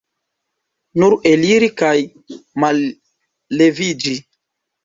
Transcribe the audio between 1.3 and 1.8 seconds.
eliri